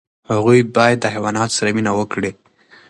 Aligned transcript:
هغوی 0.31 0.59
باید 0.75 0.97
د 1.01 1.05
حیواناتو 1.13 1.55
سره 1.57 1.69
مینه 1.75 1.91
وکړي. 1.95 2.31